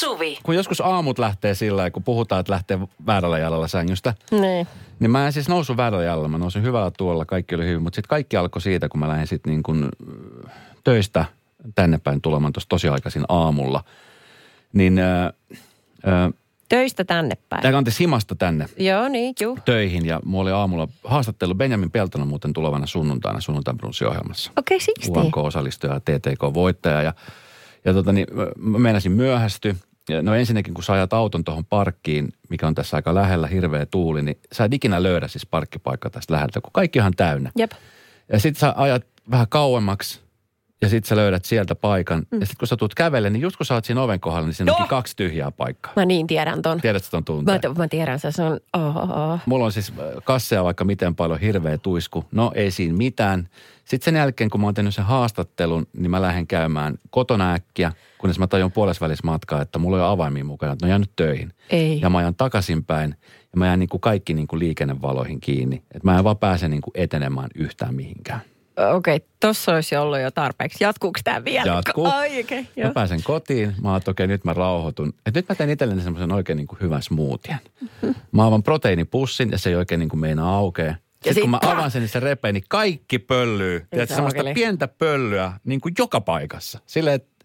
[0.00, 0.38] Suvi.
[0.42, 4.66] kun joskus aamut lähtee sillä kun puhutaan, että lähtee väärällä jalalla sängystä, Niin.
[5.00, 6.28] niin mä en siis noussut väärällä jalalla.
[6.28, 9.26] Mä nousin hyvällä tuolla, kaikki oli hyvin, mutta sitten kaikki alkoi siitä, kun mä lähdin
[9.26, 10.52] sitten niin kuin äh,
[10.84, 11.24] töistä
[11.74, 13.84] tänne päin tulemaan tuossa tosi aikaisin aamulla.
[14.72, 16.30] Niin, äh, äh,
[16.68, 17.62] Töistä tänne päin.
[17.62, 19.58] tai anteeksi himasta tänne Joo, niin, juu.
[19.64, 24.52] töihin ja mulla oli aamulla haastattelu Benjamin Peltona muuten tulevana sunnuntaina sunnuntain brunssiohjelmassa.
[24.56, 25.10] Okei, siksi.
[25.10, 27.02] UMK-osallistuja ja TTK-voittaja.
[27.02, 27.12] Ja,
[27.84, 28.26] ja tota, niin,
[28.58, 29.76] mä meinasin myöhästy.
[30.22, 34.22] No ensinnäkin, kun sä ajat auton tuohon parkkiin, mikä on tässä aika lähellä, hirveä tuuli,
[34.22, 37.50] niin sä et ikinä löydä siis parkkipaikkaa tästä läheltä, kun kaikki on ihan täynnä.
[37.56, 37.70] Jep.
[38.32, 40.20] Ja sit sä ajat vähän kauemmaksi
[40.82, 42.26] ja sit sä löydät sieltä paikan.
[42.30, 42.40] Mm.
[42.40, 44.54] Ja sit kun sä tulet kävelle, niin just kun sä oot siinä oven kohdalla, niin
[44.54, 44.76] siinä No!
[44.76, 45.92] onkin kaksi tyhjää paikkaa.
[45.96, 46.80] Mä niin tiedän ton.
[46.80, 47.60] Tiedätkö ton tunteen?
[47.68, 48.60] Mä, mä tiedän, se se on...
[48.72, 49.40] Oh, oh, oh.
[49.46, 52.24] Mulla on siis äh, kasseja vaikka miten paljon, hirveä tuisku.
[52.32, 53.48] No ei siinä mitään.
[53.84, 57.92] Sitten sen jälkeen, kun mä oon tehnyt sen haastattelun, niin mä lähden käymään kotona äkkiä,
[58.18, 61.10] kunnes mä tajun puolesvälis matkaa, että mulla ei ole avaimia mukana, että ne on jäänyt
[61.16, 61.52] töihin.
[61.70, 62.00] Ei.
[62.00, 63.14] Ja mä ajan takaisinpäin
[63.52, 65.76] ja mä jään niin kuin kaikki niin kuin liikennevaloihin kiinni.
[65.76, 68.40] Että mä en vaan pääse niin kuin etenemään yhtään mihinkään.
[68.78, 70.84] Okei, okay, tossa olisi ollut jo tarpeeksi.
[70.84, 71.72] Jatkuuko tämä vielä?
[71.72, 72.06] Jatkuu.
[72.06, 75.12] Ai, okay, Mä pääsen kotiin, mä oon, okei, nyt mä rauhoitun.
[75.26, 77.58] Et nyt mä teen itselleni semmoisen oikein niin kuin hyvän smoothien.
[78.32, 80.94] Mä avaan proteiinipussin ja se ei oikein niin kuin meinaa aukea.
[81.14, 83.86] Sitten sit kun mä avaan sen, niin se repee, niin kaikki pöllyy.
[83.90, 86.80] Tiedätkö, semmoista pientä pöllyä niin kuin joka paikassa.
[86.86, 87.37] Silleen, että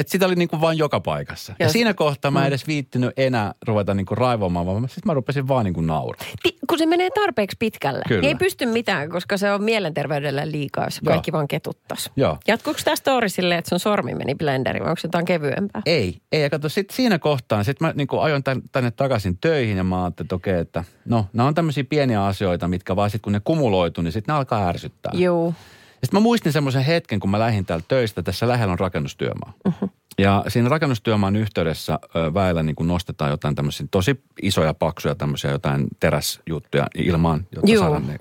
[0.00, 1.54] et sitä oli niin kuin vaan joka paikassa.
[1.58, 5.02] Ja, Ja siinä kohtaa mä en edes viittinyt enää ruveta niin kuin raivomaan, vaan sitten
[5.04, 6.30] mä rupesin vaan niin kuin nauramaan.
[6.42, 8.20] Ti- kun se menee tarpeeksi pitkälle, Kyllä.
[8.20, 11.10] niin ei pysty mitään, koska se on mielenterveydelle liikaa, jos Joo.
[11.12, 12.10] kaikki vaan ketuttas.
[12.16, 12.38] Joo.
[12.48, 15.82] Jatkuuko tämä story silleen, että sun sormi meni blenderiin, vai onko se jotain kevyempää?
[15.86, 16.42] Ei, ei.
[16.42, 20.04] Ja kato, sit siinä kohtaa, sit mä niin ajoin tän, tänne takaisin töihin ja mä
[20.04, 23.40] ajattelin, että okei, että no, nämä on tämmöisiä pieniä asioita, mitkä vaan sit kun ne
[23.44, 25.12] kumuloituu, niin sitten ne alkaa ärsyttää.
[25.14, 25.54] Juu.
[26.00, 29.52] Sitten mä muistin semmoisen hetken, kun mä lähdin täältä töistä, tässä lähellä on rakennustyömaa.
[29.66, 29.90] Uh-huh.
[30.18, 31.98] Ja siinä rakennustyömaan yhteydessä
[32.34, 37.82] väillä niin nostetaan jotain tämmöisiä tosi isoja, paksuja tämmöisiä jotain teräsjuttuja ilmaan, jotta Juu.
[37.82, 38.18] saadaan ne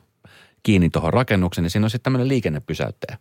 [0.64, 3.18] kiinni tuohon rakennukseen, niin siinä on sitten tämmöinen liikennepysäyttäjä.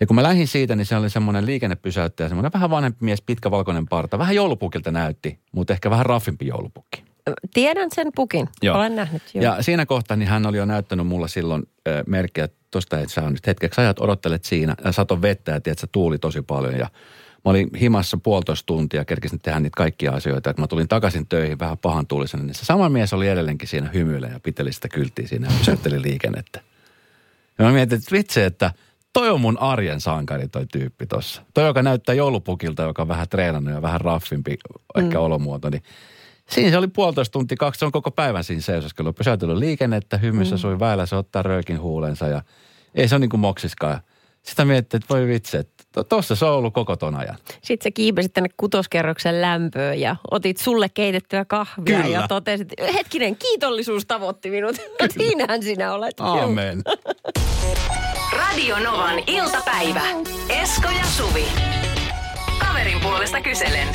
[0.00, 3.50] Ja kun mä lähdin siitä, niin se oli semmoinen liikennepysäyttäjä, semmoinen vähän vanhempi mies, pitkä
[3.50, 4.18] valkoinen parta.
[4.18, 7.04] Vähän joulupukilta näytti, mutta ehkä vähän raffimpi joulupukki.
[7.54, 8.48] Tiedän sen pukin.
[8.62, 8.76] Joo.
[8.76, 9.22] Olen nähnyt.
[9.34, 9.44] Joo.
[9.44, 13.10] Ja siinä kohtaa niin hän oli jo näyttänyt mulla silloin äh, merkkejä, että tosta et
[13.10, 16.88] sä nyt hetkeksi ajat, odottelet siinä ja sato vettä ja tiedät, tuuli tosi paljon ja
[17.44, 20.50] Mä olin himassa puolitoista tuntia, kerkisin tehdä niitä kaikkia asioita.
[20.50, 23.90] Että mä tulin takaisin töihin vähän pahan tuulisena, niin se sama mies oli edelleenkin siinä
[23.94, 26.60] hymyillä ja piteli sitä kylttiä siinä ja pysäytteli liikennettä.
[27.58, 28.70] Ja mä mietin, että vitsi, että
[29.12, 31.42] toi on mun arjen sankari toi tyyppi tossa.
[31.54, 34.58] Toi, joka näyttää joulupukilta, joka on vähän treenannut ja vähän raffimpi
[34.96, 35.24] ehkä mm.
[35.24, 35.82] olomuoto, niin
[36.50, 39.12] Siinä se oli puolitoista tuntia, kaksi, se on koko päivän siinä seisoskelu.
[39.12, 40.58] Pysäytellyt liikennettä, hymyssä mm.
[40.58, 42.42] sui väillä, se ottaa röökin huulensa ja
[42.94, 44.00] ei se ole niin kuin moksiskaan.
[44.42, 47.36] Sitä miettii, että voi vitsi, että to- tossa se on ollut koko ton ajan.
[47.62, 52.16] Sitten sä kiipesit tänne kutoskerroksen lämpöön ja otit sulle keitettyä kahvia Kyllä.
[52.16, 54.76] ja totesit, hetkinen, kiitollisuus tavoitti minut.
[55.18, 56.20] Siinähän sinä olet.
[56.20, 56.82] Aamen.
[58.36, 60.02] Radio Novan iltapäivä.
[60.48, 61.44] Esko ja Suvi.
[62.58, 63.88] Kaverin puolesta kyselen.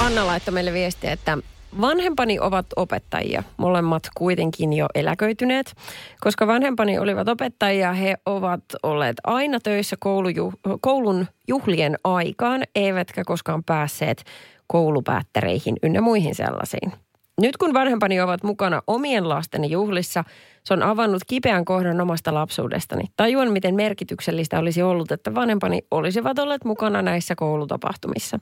[0.00, 1.38] Anna laittoi meille viestiä, että
[1.80, 5.74] vanhempani ovat opettajia, molemmat kuitenkin jo eläköityneet.
[6.20, 13.64] Koska vanhempani olivat opettajia, he ovat olleet aina töissä kouluju, koulun juhlien aikaan, eivätkä koskaan
[13.64, 14.24] päässeet
[14.66, 16.92] koulupäättäreihin ynnä muihin sellaisiin.
[17.40, 20.24] Nyt kun vanhempani ovat mukana omien lasteni juhlissa,
[20.64, 23.04] se on avannut kipeän kohdan omasta lapsuudestani.
[23.16, 28.38] Tajuan, miten merkityksellistä olisi ollut, että vanhempani olisivat olleet mukana näissä koulutapahtumissa.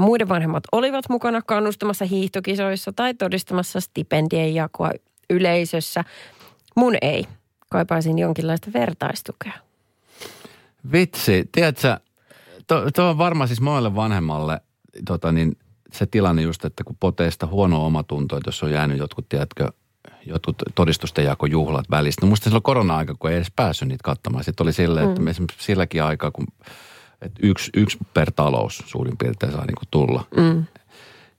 [0.00, 4.90] Muiden vanhemmat olivat mukana kannustamassa hiihtokisoissa tai todistamassa stipendien jakoa
[5.30, 6.04] yleisössä.
[6.76, 7.26] Mun ei.
[7.70, 9.52] Kaipaisin jonkinlaista vertaistukea.
[10.92, 11.98] Vitsi, tiedätkö,
[12.94, 14.60] tuo on varmaan siis monelle vanhemmalle
[15.06, 15.56] tota niin,
[15.92, 19.72] se tilanne just, että kun poteista huono omatunto, että jos on jäänyt jotkut, tiedätkö,
[20.26, 22.26] jotkut todistusten jakojuhlat välistä.
[22.26, 24.44] No musta silloin korona-aika, kun ei edes päässyt niitä katsomaan.
[24.44, 25.28] Sitten oli silleen, että mm.
[25.28, 26.46] esimerkiksi silläkin aikaa, kun
[27.22, 30.24] että yksi, yksi per talous suurin piirtein saa niin kuin tulla.
[30.36, 30.64] Mm.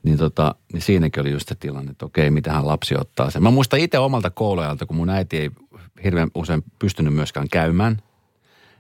[0.03, 3.43] Niin, tota, niin siinäkin oli just se tilanne, että okei, mitähän lapsi ottaa sen.
[3.43, 5.51] Mä muistan itse omalta kouluajalta, kun mun äiti ei
[6.03, 8.01] hirveän usein pystynyt myöskään käymään,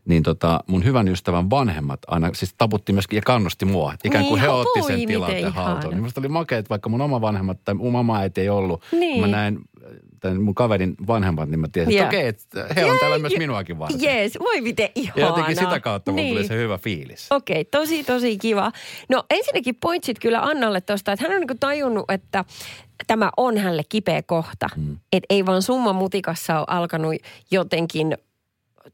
[0.05, 3.93] niin tota, mun hyvän ystävän vanhemmat aina siis taputti myöskin ja kannusti mua.
[4.03, 5.93] Ikään kuin Niin, he otti sen tilanteen haltuun.
[5.93, 8.83] Niin musta oli makea, että vaikka mun oma vanhemmat tai mun mama äiti ei ollut,
[8.91, 9.21] Niin.
[9.21, 9.59] kun mä näin
[10.19, 13.79] tämän mun kaverin vanhemmat, niin mä tiesin, että okei, että he on täällä myös minuakin
[13.79, 14.01] varten.
[14.01, 15.19] Jees, voi miten ihanaa.
[15.19, 16.35] Ja jotenkin sitä kautta niin.
[16.35, 17.27] tuli se hyvä fiilis.
[17.31, 18.71] Okei, tosi tosi kiva.
[19.09, 22.45] No ensinnäkin pointsit kyllä Annalle tuosta, että hän on niinku tajunnut, että
[23.07, 24.69] tämä on hänelle kipeä kohta.
[24.75, 24.97] Mm.
[25.13, 27.15] Että ei vaan summa mutikassa ole alkanut
[27.51, 28.17] jotenkin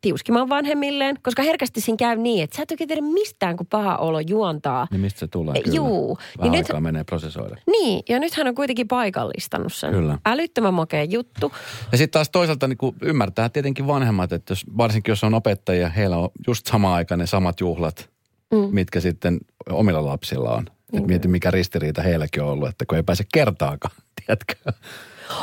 [0.02, 3.96] tiuskimaan vanhemmilleen, koska herkästi siinä käy niin, että sä et oikein tiedä mistään, kun paha
[3.98, 4.88] olo juontaa.
[4.92, 5.62] Niin mistä se tulee?
[5.62, 5.76] Kyllä.
[5.76, 6.18] juu.
[6.18, 7.56] Vähän Niin nyt- aikaa menee prosessoida.
[7.68, 9.92] Niin, ja nyt hän on kuitenkin paikallistanut sen.
[9.92, 10.18] Kyllä.
[10.26, 11.52] Älyttömän makea juttu.
[11.92, 16.18] Ja sitten taas toisaalta niin ymmärtää tietenkin vanhemmat, että jos, varsinkin jos on opettajia, heillä
[16.18, 18.10] on just samaan aikaan ne samat juhlat,
[18.54, 18.68] mm.
[18.72, 19.38] mitkä sitten
[19.70, 20.66] omilla lapsilla on.
[20.94, 23.96] Et mieti, mikä ristiriita heilläkin on ollut, että kun ei pääse kertaakaan,
[24.26, 24.56] tiedätkö?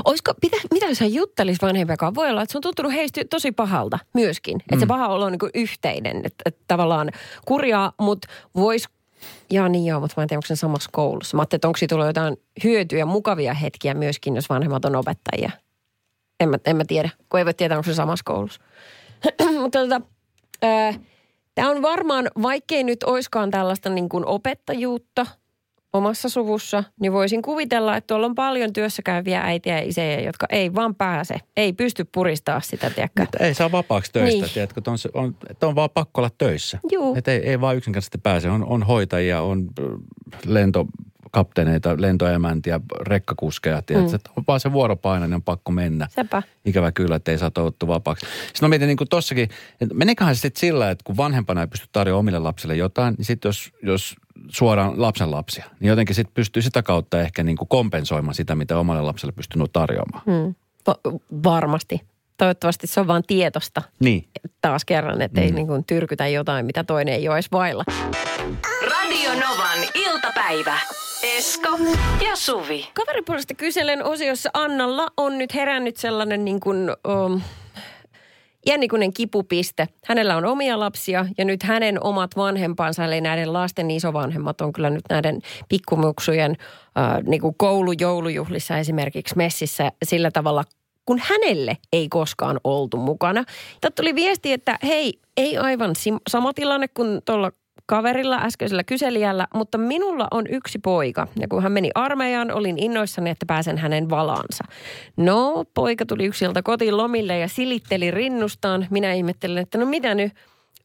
[0.04, 2.14] Olisiko, pitä, mitä jos hän juttelisi vanhempiakaan?
[2.14, 4.60] Voi olla, että se on tuntunut heistä tosi pahalta myöskin.
[4.60, 6.16] Että se paha olo on niin yhteinen.
[6.16, 7.10] Että, että tavallaan
[7.44, 8.88] kurjaa, mutta vois
[9.50, 11.36] Jaa niin joo, mutta mä en tiedä, onko se samassa koulussa.
[11.36, 15.50] Mä ajattelin, että onko siitä tullut jotain hyötyjä, mukavia hetkiä myöskin, jos vanhemmat on opettajia.
[16.40, 18.60] En mä, en mä tiedä, kun ei voi tietää, onko se samassa koulussa.
[19.62, 20.00] mutta tota,
[21.54, 25.26] tämä on varmaan, vaikkei nyt oiskaan tällaista niin kuin opettajuutta
[25.92, 30.46] omassa suvussa, niin voisin kuvitella, että tuolla on paljon työssä käyviä äitiä ja isejä, jotka
[30.50, 33.22] ei vaan pääse, ei pysty puristaa sitä, tiedätkö?
[33.22, 34.54] Mutta ei saa vapaaksi töistä, Niin.
[34.54, 36.78] tiedätkö, että on, on, että on vaan pakko olla töissä.
[36.92, 37.14] Juu.
[37.16, 38.50] Että ei, ei vaan yksinkertaisesti pääse.
[38.50, 39.86] On, on hoitajia, on äh,
[41.36, 44.32] lentokapteeneita, lentoemäntiä, rekkakuskeja, tiedätkö, mm.
[44.36, 46.08] on vaan se vuoropaino, niin on pakko mennä.
[46.10, 46.42] Sepä.
[46.64, 48.26] Ikävä kyllä, että ei saa toivottu vapaaksi.
[48.26, 49.48] Sitten mä mietin niin kuin tossakin,
[49.80, 53.24] että meneköhän se sitten sillä, että kun vanhempana ei pysty tarjoamaan omille lapsille jotain, niin
[53.24, 54.16] sitten jos, jos
[54.48, 58.78] suoraan lapsen lapsia, niin jotenkin sitten pystyy sitä kautta ehkä niin kuin kompensoimaan sitä, mitä
[58.78, 60.22] omalle lapselle pystynyt tarjoamaan.
[60.26, 60.54] Hmm.
[60.86, 62.00] Va- varmasti.
[62.36, 64.28] Toivottavasti se on vaan tietosta Niin.
[64.60, 67.84] taas kerran, että ei niin kuin tyrkytä jotain, mitä toinen ei ole edes vailla.
[68.90, 70.78] Radio Novan iltapäivä.
[71.22, 71.78] Esko
[72.24, 72.88] ja Suvi.
[72.94, 77.40] Kaveripuolesta kyselen osiossa Annalla on nyt herännyt sellainen niin kuin, um,
[78.66, 79.88] jännikuinen kipupiste.
[80.06, 84.90] Hänellä on omia lapsia ja nyt hänen omat vanhempansa, eli näiden lasten isovanhemmat on kyllä
[84.90, 90.64] nyt näiden pikkumuksujen äh, niin kuin koulujoulujuhlissa esimerkiksi messissä sillä tavalla,
[91.06, 93.44] kun hänelle ei koskaan oltu mukana.
[93.80, 97.52] Tätä tuli viesti, että hei, ei aivan sim- sama tilanne kuin tuolla
[97.86, 101.26] kaverilla, äskeisellä kyselijällä, mutta minulla on yksi poika.
[101.40, 104.64] Ja kun hän meni armeijaan, olin innoissani, että pääsen hänen valaansa.
[105.16, 108.86] No, poika tuli yksiltä kotiin lomille ja silitteli rinnustaan.
[108.90, 110.32] Minä ihmettelin, että no mitä nyt?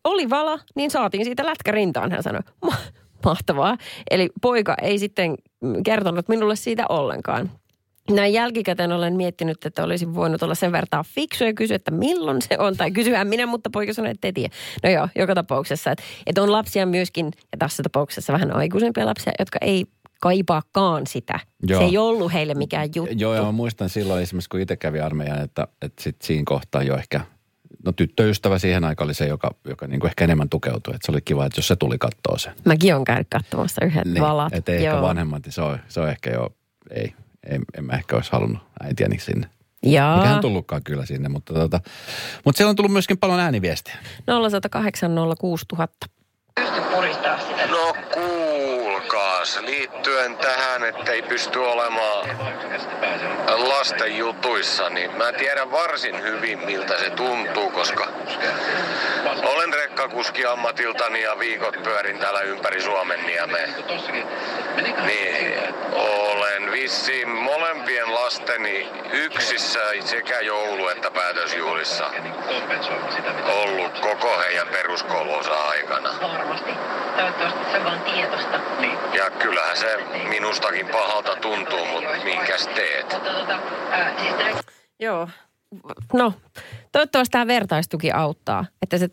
[0.04, 2.42] Oli vala, niin saatiin siitä lätkä rintaan, hän sanoi.
[2.66, 2.78] Ma-
[3.26, 3.78] Mahtavaa.
[4.12, 5.36] Eli poika ei sitten
[5.86, 7.52] kertonut minulle siitä ollenkaan.
[8.12, 12.42] Näin jälkikäteen olen miettinyt, että olisin voinut olla sen verran fiksu ja kysyä, että milloin
[12.42, 12.78] se on.
[12.78, 14.54] Tai kysyhän minä, mutta poika sanoi, että ei tiedä.
[14.84, 15.92] No joo, joka tapauksessa.
[15.92, 19.86] Että, että on lapsia myöskin, ja tässä tapauksessa vähän aikuisempia lapsia, jotka ei
[20.22, 21.40] kaipaakaan sitä.
[21.68, 21.82] Joo.
[21.82, 23.16] Se ei ollut heille mikään juttu.
[23.18, 26.84] Joo, ja mä muistan silloin esimerkiksi, kun itse kävi armeijan, että, että sit siinä kohtaa
[26.84, 27.22] jo ehkä,
[27.86, 30.96] no tyttöystävä siihen aikaan oli se, joka, joka niin kuin ehkä enemmän tukeutui.
[30.96, 32.52] Että se oli kiva, että jos se tuli katsoa se.
[32.66, 34.54] Mäkin olen käynyt katsomassa yhdet valat.
[34.54, 36.56] Että ehkä vanhemmat, niin se on, se on ehkä jo,
[36.92, 37.14] ei,
[37.50, 39.50] ei, en mä ehkä olisi halunnut äitiäni sinne.
[39.84, 40.18] Jaa.
[40.18, 41.80] Mikä on tullutkaan kyllä sinne, mutta, tota,
[42.46, 43.96] mutta siellä on tullut myöskin paljon ääniviestiä.
[44.26, 46.08] 0108 06000.
[46.60, 46.87] No
[49.48, 52.28] kuulkaas, liittyen tähän, että ei pysty olemaan
[53.48, 58.08] lasten jutuissa, niin mä tiedän varsin hyvin miltä se tuntuu, koska
[59.44, 63.68] olen rekkakuski ammatiltani ja viikot pyörin täällä ympäri Suomen niemeä.
[65.06, 65.60] Niin,
[66.06, 72.12] olen vissiin molempien lasteni yksissä sekä joulu- että päätösjuhlissa
[73.48, 76.10] ollut koko heidän peruskoulunsa aikana.
[79.14, 79.98] Ja kyllähän se
[80.30, 83.18] minustakin pahalta tuntuu, mutta minkäs teet?
[83.38, 83.60] Mutta
[85.00, 85.30] Joo.
[86.14, 86.34] No,
[86.92, 89.10] toivottavasti tämä vertaistuki auttaa, että se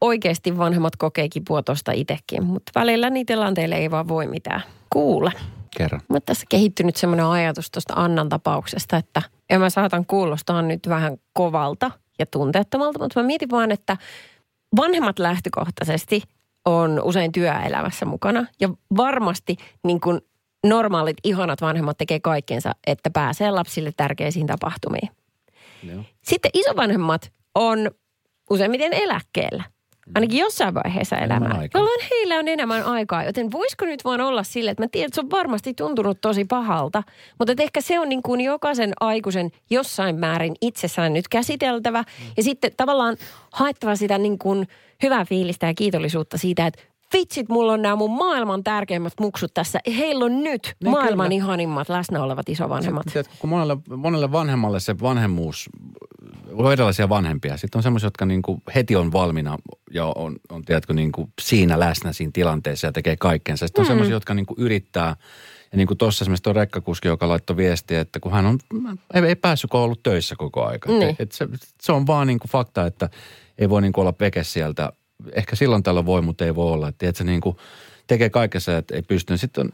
[0.00, 4.62] oikeasti vanhemmat kokee kipua tuosta itsekin, mutta välillä niitä tilanteille ei vaan voi mitään.
[4.90, 5.32] Kuule.
[5.78, 6.00] Kerran.
[6.08, 11.16] Mä tässä kehittynyt semmoinen ajatus tuosta Annan tapauksesta, että ja mä saatan kuulostaa nyt vähän
[11.32, 13.96] kovalta ja tunteettomalta, mutta mä mietin vaan, että
[14.76, 16.22] vanhemmat lähtökohtaisesti
[16.64, 20.20] on usein työelämässä mukana ja varmasti niin kuin
[20.66, 25.10] normaalit, ihanat vanhemmat tekee kaikkensa, että pääsee lapsille tärkeisiin tapahtumiin.
[25.82, 26.02] Joo.
[26.22, 27.90] Sitten isovanhemmat on
[28.50, 29.64] useimmiten eläkkeellä.
[30.14, 31.68] Ainakin jossain vaiheessa elämää.
[31.74, 33.24] Jolloin heillä on enemmän aikaa.
[33.24, 36.44] Joten voisiko nyt vaan olla sille, että mä tiedän, että se on varmasti tuntunut tosi
[36.44, 37.02] pahalta.
[37.38, 42.04] Mutta ehkä se on niin kuin jokaisen aikuisen jossain määrin itsessään nyt käsiteltävä.
[42.36, 43.16] Ja sitten tavallaan
[43.52, 44.68] haettava sitä niin kuin
[45.02, 46.82] hyvää fiilistä ja kiitollisuutta siitä, että
[47.18, 49.80] vitsit, mulla on nämä mun maailman tärkeimmät muksut tässä.
[49.98, 51.36] Heillä on nyt Niin maailman kyllä.
[51.36, 53.06] ihanimmat läsnä olevat isovanhemmat.
[53.12, 55.70] Tiedätkö, kun monelle, monelle vanhemmalle se vanhemmuus,
[56.52, 57.56] on erilaisia vanhempia.
[57.56, 59.58] Sitten on semmoisia, jotka niin kuin heti on valmiina
[59.90, 63.66] ja on, on tiedätkö, niin kuin siinä läsnä siinä tilanteessa ja tekee kaikkensa.
[63.66, 63.88] Sitten on mm.
[63.88, 65.16] semmoisia, jotka niin kuin yrittää.
[65.72, 68.58] Ja niin kuin tuossa esimerkiksi tuo rekkakuski, joka laittoi viestiä, että kun hän on,
[69.14, 70.92] ei, ei päässyt, kun on ollut töissä koko aika.
[70.92, 71.02] Niin.
[71.02, 71.48] Et, et se,
[71.82, 73.08] se, on vaan niin kuin fakta, että
[73.58, 74.92] ei voi niin kuin olla veke sieltä.
[75.34, 76.88] Ehkä silloin tällä voi, mutta ei voi olla.
[76.88, 77.56] Että tiedätkö, niin kuin
[78.06, 79.36] tekee kaikessa, että ei pysty.
[79.36, 79.72] Sitten on,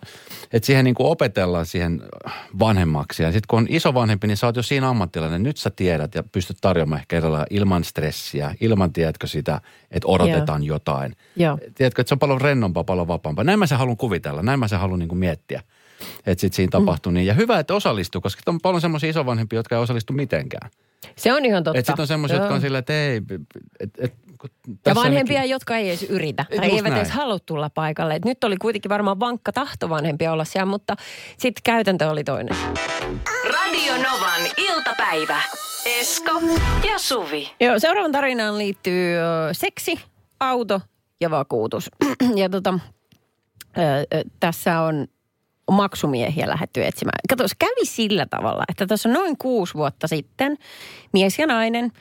[0.53, 2.03] että siihen niin kuin opetellaan siihen
[2.59, 3.23] vanhemmaksi.
[3.23, 5.43] Ja sitten kun on iso vanhempi, niin sä oot jo siinä ammattilainen.
[5.43, 10.65] Nyt sä tiedät ja pystyt tarjoamaan ehkä erilailla ilman stressiä, ilman, tiedätkö sitä, että odotetaan
[10.65, 10.75] Joo.
[10.75, 11.17] jotain.
[11.37, 11.59] Joo.
[11.75, 13.45] Tiedätkö, että se on paljon rennompaa, paljon vapaampaa.
[13.45, 15.63] Näin mä se haluan kuvitella, näin mä se haluan niin kuin miettiä.
[16.27, 17.15] Että sitten siinä tapahtuu mm.
[17.15, 17.27] niin.
[17.27, 20.71] Ja hyvä, että osallistuu, koska on paljon semmoisia isovanhempia, jotka ei osallistu mitenkään.
[21.17, 21.79] Se on ihan totta.
[21.79, 23.23] Että sitten on semmoisia, jotka on silleen, että ei,
[23.81, 24.49] et, et, Ja
[24.83, 26.45] tässä vanhempia, nekin- jotka ei edes yritä.
[26.51, 26.97] Just Tai eivät näin.
[26.97, 28.15] edes halua tulla paikalle.
[28.15, 30.97] Et nyt oli kuitenkin varmaan vankka tahto vanhempia olla siellä, mutta
[31.39, 32.57] sitten käytäntö oli toinen.
[33.45, 35.41] Radio Novan iltapäivä.
[36.01, 36.41] Esko
[36.89, 37.51] ja Suvi.
[37.61, 39.21] Joo, seuraavan tarinaan liittyy ö,
[39.53, 40.01] seksi,
[40.41, 40.81] auto
[41.21, 41.91] ja vakuutus.
[42.37, 42.79] ja tota,
[43.79, 45.07] ö, ö, tässä on
[45.71, 47.19] maksumiehiä lähdetty etsimään.
[47.29, 50.59] Kato, se kävi sillä tavalla, että tässä noin kuusi vuotta sitten
[51.13, 51.93] mies ja nainen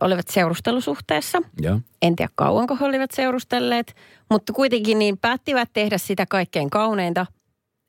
[0.00, 1.42] olivat seurustelusuhteessa.
[1.60, 1.80] Joo.
[2.02, 3.96] En tiedä kauanko he olivat seurustelleet,
[4.30, 7.26] mutta kuitenkin niin päättivät tehdä sitä kaikkein kauneinta.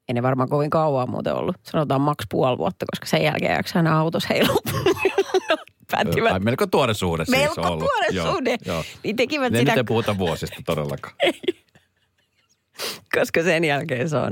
[0.10, 1.56] Ei ne varmaan kovin kauan muuten ollut.
[1.64, 4.56] Sanotaan maks puoli vuotta, koska sen jälkeen jaksaa aina autossa heilua.
[5.92, 7.80] päättivät Ai, melko tuore suhde siis melko ollut.
[7.80, 8.58] tuore Joo, suhde.
[8.66, 8.84] Joo.
[9.04, 11.16] Niin tekivät Ne sitä, nyt ei puhuta vuosista todellakaan.
[13.16, 14.32] koska sen jälkeen se on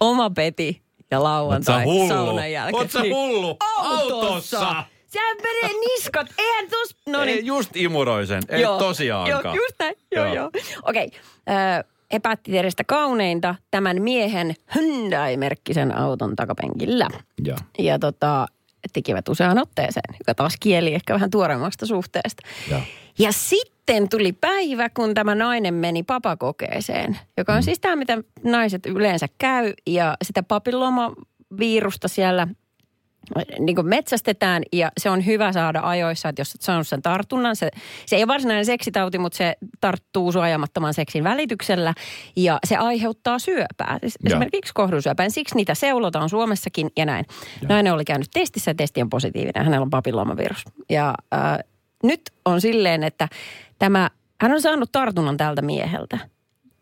[0.00, 2.82] oma peti ja lauantai saunan jälkeen.
[2.82, 3.14] Oot sä Niin.
[3.14, 3.56] hullu?
[3.76, 4.58] Autossa!
[4.58, 4.84] Sehän
[5.20, 6.96] menee niskat, eihän tos...
[7.06, 7.46] No Ei, niin.
[7.46, 8.78] just imuroisen, ei Joo.
[8.78, 9.44] tosiaankaan.
[9.44, 9.94] Joo, just näin.
[10.12, 10.34] Joo, Joo.
[10.34, 10.50] joo.
[10.82, 11.06] Okei.
[11.06, 11.84] Okay.
[12.12, 17.08] He päätti tehdä sitä kauneinta tämän miehen Hyundai-merkkisen auton takapenkillä.
[17.44, 17.56] Joo.
[17.78, 18.46] Ja tota,
[18.92, 22.42] tekivät useaan otteeseen, joka taas kieli ehkä vähän tuoreemmasta suhteesta.
[22.70, 22.80] Joo.
[23.18, 27.62] Ja sitten tuli päivä, kun tämä nainen meni papakokeeseen, joka on mm.
[27.62, 29.72] siis tämä, mitä naiset yleensä käy.
[29.86, 32.48] Ja sitä papillomavirusta siellä
[33.58, 37.56] niin kuin metsästetään ja se on hyvä saada ajoissa, että jos et saanut sen tartunnan,
[37.56, 37.70] se,
[38.06, 41.94] se ei ole varsinainen seksitauti, mutta se tarttuu suojaamattoman seksin välityksellä
[42.36, 44.26] ja se aiheuttaa syöpää, siis Joo.
[44.26, 45.28] esimerkiksi kohdunsyöpää.
[45.28, 47.24] Siksi niitä seulotaan Suomessakin ja näin.
[47.62, 47.68] Joo.
[47.68, 50.64] Nainen oli käynyt testissä ja testi on positiivinen, hänellä on papillomavirus.
[50.90, 51.58] Ja äh,
[52.02, 53.28] nyt on silleen, että
[53.78, 56.33] tämä, hän on saanut tartunnan tältä mieheltä.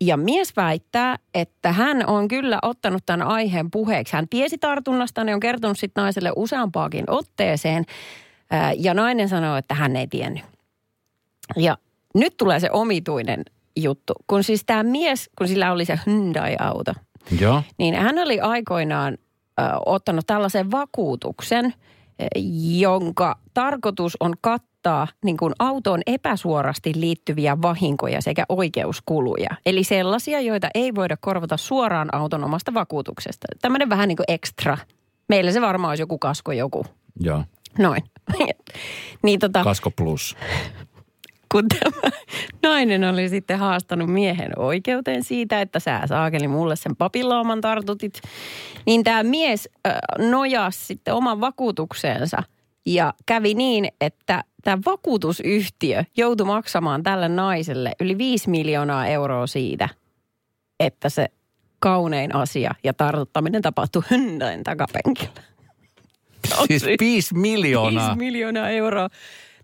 [0.05, 4.13] Ja mies väittää, että hän on kyllä ottanut tämän aiheen puheeksi.
[4.13, 7.85] Hän tiesi tartunnasta, ne on kertonut sitten naiselle useampaakin otteeseen.
[8.77, 10.45] Ja nainen sanoo, että hän ei tiennyt.
[11.57, 11.79] Ja
[12.15, 13.45] nyt tulee se omituinen
[13.77, 14.13] juttu.
[14.27, 16.93] Kun siis tämä mies, kun sillä oli se Hyundai-auto,
[17.41, 17.63] Joo.
[17.79, 21.75] niin hän oli aikoinaan ö, ottanut tällaisen vakuutuksen,
[22.79, 29.51] jonka tarkoitus on kattaa niin kuin autoon epäsuorasti liittyviä vahinkoja sekä oikeuskuluja.
[29.67, 33.47] Eli sellaisia, joita ei voida korvata suoraan auton omasta vakuutuksesta.
[33.61, 34.79] Tämmöinen vähän niin kuin ekstra.
[35.29, 36.87] Meillä se varmaan olisi joku kasko joku.
[37.21, 37.45] Joo.
[37.79, 38.03] Noin.
[39.25, 40.37] niin tota, Kasko plus.
[41.53, 42.11] Kun tämä
[42.63, 48.21] nainen oli sitten haastanut miehen oikeuteen siitä, että sä saakeli mulle sen papillooman tartutit,
[48.87, 49.69] niin tämä mies
[50.31, 52.43] nojasi sitten oman vakuutukseensa
[52.87, 59.89] ja kävi niin, että tämä vakuutusyhtiö joutui maksamaan tälle naiselle yli 5 miljoonaa euroa siitä,
[60.81, 61.27] että se
[61.79, 65.43] kaunein asia ja tartuttaminen tapahtui Hyundain takapenkillä.
[66.67, 68.07] Siis 5 miljoonaa.
[68.07, 69.09] 5 miljoonaa euroa.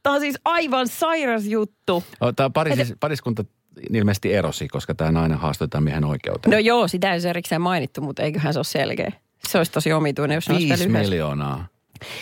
[0.02, 2.04] Tämä on siis aivan sairas juttu.
[2.36, 3.44] Tämä paris, siis, pariskunta
[3.92, 6.50] ilmeisesti erosi, koska tämä nainen haastoi tämän miehen oikeuteen.
[6.50, 9.12] No joo, sitä ei ole erikseen mainittu, mutta eiköhän se ole selkeä.
[9.48, 11.10] Se olisi tosi omituinen, jos olisi 5 vielä yhdessä.
[11.10, 11.66] miljoonaa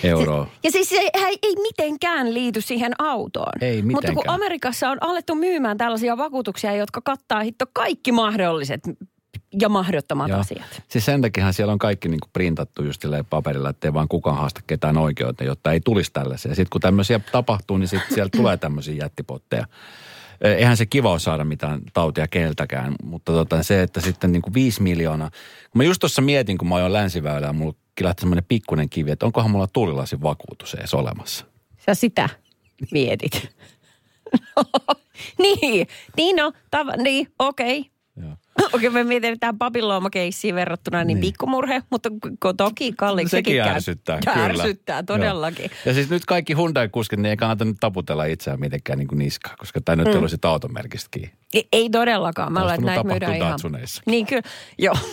[0.05, 0.47] euroa.
[0.65, 3.53] Ja siis se hän ei mitenkään liity siihen autoon.
[3.61, 4.35] Ei Mutta kun mitenkään.
[4.35, 8.81] Amerikassa on alettu myymään tällaisia vakuutuksia, jotka kattaa hitto kaikki mahdolliset
[9.61, 10.41] ja mahdottomat Joo.
[10.41, 10.83] asiat.
[10.89, 14.61] Siis sen takiahan siellä on kaikki niin kuin printattu just paperilla, ettei vaan kukaan haasta
[14.67, 16.55] ketään oikeuteen, jotta ei tulisi tällaisia.
[16.55, 19.67] Sitten kun tämmöisiä tapahtuu, niin sitten siellä tulee tämmöisiä jättipotteja.
[20.41, 24.55] Eihän se kiva ole saada mitään tautia keltäkään, mutta tota, se, että sitten niin kuin
[24.55, 25.31] viisi miljoonaa.
[25.71, 29.27] Kun mä just tuossa mietin, kun mä ajoin länsiväylää, mulla kilahti semmoinen pikkuinen kivi, että
[29.27, 31.45] onkohan mulla tuulilasin vakuutus edes olemassa.
[31.87, 32.29] Sä sitä
[32.93, 33.49] mietit.
[35.43, 35.87] niin,
[36.17, 37.91] niin no, tav- niin, okei.
[38.17, 38.37] Joo.
[38.73, 41.15] Okei, me mietin tähän papilloomakeissiin verrattuna niin, Niin.
[41.21, 41.33] niin.
[41.33, 42.09] pikkumurhe, mutta
[42.57, 43.75] toki kalliiksi Sekin sekin käy.
[43.75, 44.45] ärsyttää, kyllä.
[44.45, 45.65] Ärsyttää, todellakin.
[45.65, 45.81] Joo.
[45.87, 49.55] Ja siis nyt kaikki Hyundai-kuskit, niin ei kannata nyt taputella itseään mitenkään niin kuin niskaa,
[49.59, 50.13] koska tämä nyt mm.
[50.13, 51.35] ei olisi automerkistä kiinni.
[51.55, 52.53] Ei, ei todellakaan.
[52.53, 53.51] Mä että Tällaista näitä myydään ihan...
[53.51, 54.03] Datsuneissa.
[54.07, 54.43] Niin kyllä,
[54.79, 54.95] joo.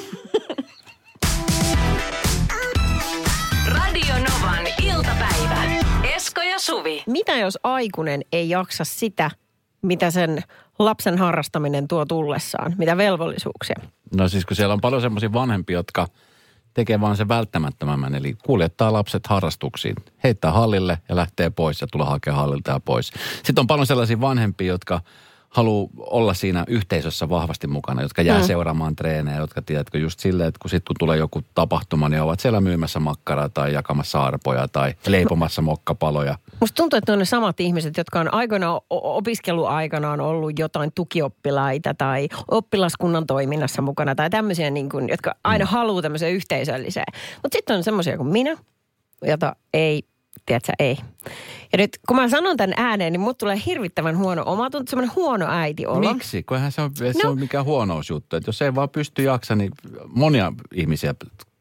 [3.67, 5.63] Radio Novan iltapäivä.
[6.15, 7.03] Esko ja Suvi.
[7.07, 9.31] Mitä jos aikuinen ei jaksa sitä,
[9.83, 10.43] mitä sen
[10.79, 12.75] lapsen harrastaminen tuo tullessaan?
[12.77, 13.75] Mitä velvollisuuksia?
[14.15, 16.07] No siis kun siellä on paljon semmoisia vanhempia, jotka
[16.73, 22.07] tekee vaan sen välttämättömämmän, eli kuljettaa lapset harrastuksiin, heittää hallille ja lähtee pois ja tulee
[22.07, 23.11] hakea hallilta ja pois.
[23.43, 25.01] Sitten on paljon sellaisia vanhempia, jotka
[25.53, 28.45] haluaa olla siinä yhteisössä vahvasti mukana, jotka jää mm.
[28.45, 32.39] seuraamaan treenejä, jotka tiedätkö just silleen, että kun sitten kun tulee joku tapahtuma, niin ovat
[32.39, 36.38] siellä myymässä makkaraa tai jakamassa arpoja tai leipomassa mokkapaloja.
[36.60, 40.91] Musta tuntuu, että ne on ne samat ihmiset, jotka on aikoinaan o- opiskeluaikanaan ollut jotain
[40.95, 45.69] tukioppilaita tai oppilaskunnan toiminnassa mukana tai tämmöisiä, niin kuin, jotka aina mm.
[45.69, 47.13] haluaa tämmöiseen yhteisölliseen.
[47.43, 48.57] Mutta sitten on semmoisia kuin minä,
[49.22, 50.03] jota ei,
[50.45, 50.97] tiedätkö, ei.
[51.71, 55.15] Ja nyt kun mä sanon tämän ääneen, niin mut tulee hirvittävän huono oma tuntuu, semmoinen
[55.15, 56.13] huono äiti olo.
[56.13, 56.43] Miksi?
[56.43, 57.29] Kun eihän se on, se No.
[57.31, 58.35] on mikään huonousjuttu.
[58.35, 59.71] Että jos ei vaan pysty jaksa, niin
[60.07, 61.15] monia ihmisiä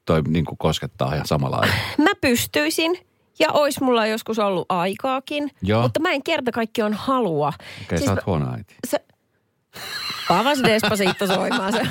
[0.04, 1.66] toi niin kuin koskettaa ihan samalla.
[1.98, 2.98] Mä pystyisin
[3.38, 5.82] ja ois mulla joskus ollut aikaakin, Joo.
[5.82, 7.48] mutta mä en kerta kaikkiaan halua.
[7.48, 8.74] Okei, okay, siis sä oot huono äiti.
[8.88, 9.04] se,
[10.28, 11.80] Pavas Despacito soimaan se.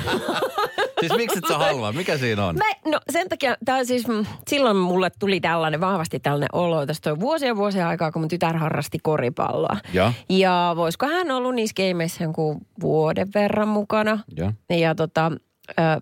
[1.08, 1.92] Siis miksi et sä halua?
[1.92, 2.56] Mikä siinä on?
[2.56, 6.86] Mä, no sen takia, tää siis, mm, silloin mulle tuli tällainen, vahvasti tällainen olo.
[6.86, 9.76] Tästä on vuosia vuosia aikaa, kun mun tytär harrasti koripalloa.
[9.92, 10.12] Ja?
[10.28, 14.18] Ja voisiko hän ollut niissä gameissa jonkun vuoden verran mukana.
[14.36, 14.52] Ja?
[14.70, 15.32] Ja tota,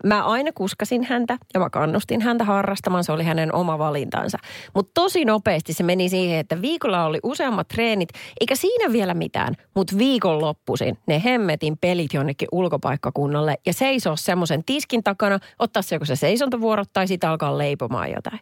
[0.05, 3.05] mä aina kuskasin häntä ja mä kannustin häntä harrastamaan.
[3.05, 4.39] Se oli hänen oma valintansa.
[4.75, 8.09] Mutta tosi nopeasti se meni siihen, että viikolla oli useammat treenit,
[8.41, 9.55] eikä siinä vielä mitään.
[9.75, 16.05] Mutta viikonloppuisin ne hemmetin pelit jonnekin ulkopaikkakunnalle ja seisoo semmoisen tiskin takana, ottaa se joko
[16.05, 18.41] se seisontavuoro tai sitten alkaa leipomaan jotain.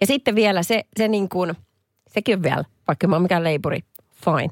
[0.00, 1.54] Ja sitten vielä se, se niin kuin,
[2.08, 3.80] sekin on vielä, vaikka mä oon mikään leipuri,
[4.24, 4.50] fine.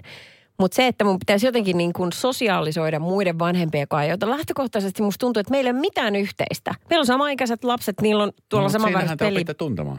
[0.58, 5.18] Mutta se, että mun pitäisi jotenkin niin kuin sosiaalisoida muiden vanhempien kanssa, joita lähtökohtaisesti musta
[5.18, 6.74] tuntuu, että meillä ei ole mitään yhteistä.
[6.90, 9.44] Meillä on samaikäiset lapset, niillä on tuolla No, siinähän te peli.
[9.58, 9.96] tuntemaan.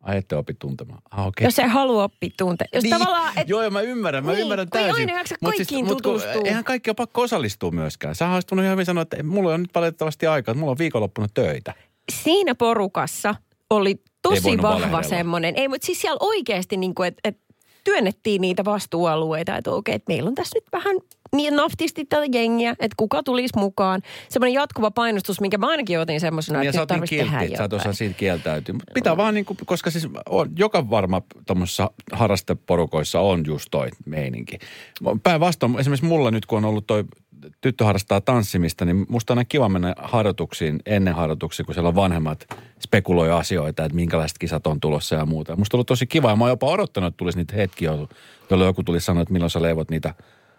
[0.00, 0.98] Ai ette opi tuntemaan.
[1.10, 1.44] Ah, okei.
[1.44, 2.66] Jos ei halua oppia tuntea.
[2.72, 2.90] Jos Niin.
[2.98, 5.10] tavallaan, et, Joo, mä ymmärrän, mä Niin, ymmärrän kun ei täysin.
[5.10, 6.20] aina Mut kaikkiin mut kun.
[6.44, 8.14] Eihän kaikki ole pakko osallistua myöskään.
[8.14, 11.26] Sä olisit ihan hyvin sanoa, että mulla on nyt valitettavasti aikaa, että mulla on viikonloppuna
[11.34, 11.74] töitä.
[12.22, 13.34] siinä porukassa
[13.70, 15.54] oli tosi vahva semmoinen.
[15.56, 17.38] Ei, mutta siis siellä oikeasti niin kuin, että et
[17.84, 20.96] työnnettiin niitä vastuualueita, että okei, että meillä on tässä nyt vähän
[21.36, 24.02] niin naftisti tätä jengiä, että kuka tulisi mukaan.
[24.28, 27.62] Semmoinen jatkuva painostus, minkä mä ainakin otin semmoisena, että nyt oot tarvitsisi tehdä että sä
[27.62, 27.94] jotain.
[27.94, 28.72] siitä kieltäytyä.
[28.72, 33.88] Mut Pitää vaan niin kuin, koska siis on, joka varma tuommoisessa harrasteporukoissa on just toi
[34.06, 34.58] meininki.
[35.22, 37.04] Päinvastoin, esimerkiksi mulla nyt kun on ollut toi
[37.60, 41.94] tyttö harrastaa tanssimista, niin musta on aina kiva mennä harjoituksiin ennen harjoituksia, kun siellä on
[41.94, 42.46] vanhemmat
[42.80, 45.56] spekuloi asioita, että minkälaiset kisat on tulossa ja muuta.
[45.56, 47.90] Musta on ollut tosi kiva ja mä oon jopa odottanut, että tulisi niitä hetkiä,
[48.50, 50.14] jolloin joku tulisi sanoa, että milloin sä leivot niitä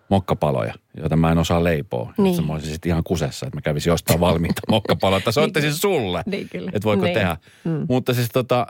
[0.10, 2.14] mokkapaloja, joita mä en osaa leipoa.
[2.18, 2.32] Niin.
[2.32, 2.48] Niin.
[2.48, 6.50] Mä olisin sitten ihan kusessa, että mä kävisin ostaa valmiita mokkapaloja, että soittaisin sulle, Niin
[6.54, 7.14] että voiko Niin.
[7.14, 7.38] tehdä.
[7.64, 7.86] Mm.
[7.90, 8.68] Mutta siis tota,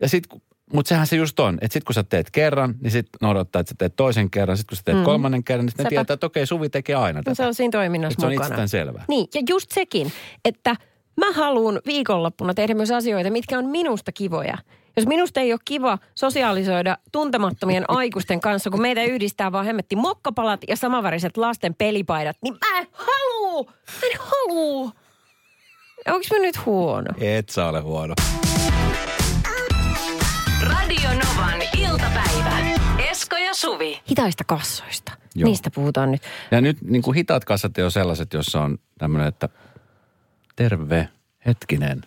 [0.00, 0.24] ja sit,
[0.72, 3.60] mutta sehän se just on, että sit kun sä teet kerran, niin sit ne odottaa,
[3.60, 4.56] että sä teet toisen kerran.
[4.56, 5.04] Sit kun sä teet mm.
[5.04, 7.34] kolmannen kerran, niin sit ne tietää, että okei, Suvi tekee aina No tätä.
[7.34, 8.46] se on siinä toiminnassa Että se on mukana.
[8.46, 9.04] itsestään selvää.
[9.08, 10.12] Niin, ja just sekin,
[10.44, 10.76] että
[11.16, 14.58] mä haluan viikonloppuna tehdä myös asioita, mitkä on minusta kivoja.
[14.96, 20.60] Jos minusta ei ole kiva sosiaalisoida tuntemattomien aikuisten kanssa, kun meitä yhdistää vaan hemmetti mokkapalat
[20.68, 23.64] ja samanväriset lasten pelipaidat, niin mä en haluu!
[23.64, 24.92] Mä en haluu!
[26.08, 27.08] Onko mä nyt huono?
[27.20, 28.14] Et sä ole huono.
[31.90, 32.58] Iltapäivä.
[33.10, 34.00] Esko ja Suvi.
[34.10, 35.12] Hitaista kassoista.
[35.34, 35.48] Joo.
[35.48, 36.22] Niistä puhutaan nyt.
[36.50, 39.48] Ja nyt niin kuin hitaat kassat ole sellaiset, jossa on tämmöinen, että
[40.56, 41.08] terve,
[41.46, 42.02] hetkinen.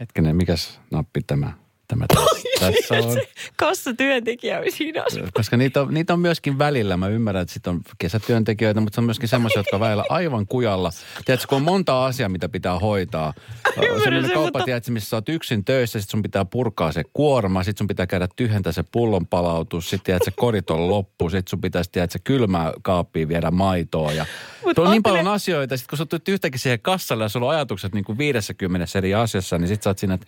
[0.00, 1.52] Hetkinen, mikäs nappi tämä,
[1.88, 3.18] tämä tässä, tässä on?
[3.56, 5.18] Kassatyöntekijä hidas.
[5.34, 6.96] Koska niitä on, niitä on myöskin välillä.
[6.96, 10.46] Mä ymmärrän, että sitten on kesätyöntekijöitä, mutta se on myöskin semmoisia, jotka on välillä aivan
[10.46, 10.90] kujalla.
[11.24, 13.34] Tiedätkö, kun on monta asiaa, mitä pitää hoitaa.
[13.74, 17.04] Sellainen sen, kauppa, mutta- tiedätkö, missä sä oot yksin töissä, sitten sun pitää purkaa se
[17.12, 21.50] kuorma, sitten sun pitää käydä tyhjentää se pullon palautus, sitten tiedätkö, korit on loppu, sitten
[21.50, 24.12] sun pitäisi, tiedätkö, kylmää kaappiin viedä maitoa.
[24.12, 24.26] Ja
[24.64, 27.46] Mut tuolla on niin paljon asioita, sitten kun sä tulet yhtäkkiä siihen kassalle ja sulla
[27.46, 30.26] on ajatukset niin kuin 50 eri asiassa, niin sitten sä oot siinä, että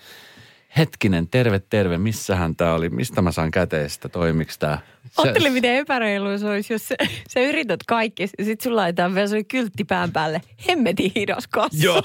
[0.78, 4.78] hetkinen, terve, terve, missähän tämä oli, mistä mä saan käteistä, toimiks tämä?
[5.16, 6.94] Ottele, miten epäreilu se olisi, jos sä,
[7.28, 10.40] sä yrität kaikki ja sit sulla laitetaan vielä se kyltti pään päälle.
[10.68, 11.84] Hemmetin hidas kassa.
[11.84, 12.02] Joo,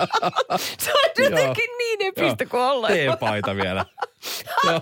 [0.78, 2.88] Se on jotenkin niin epistä kuin olla.
[2.88, 3.84] T-paita vielä.
[4.66, 4.80] Joo.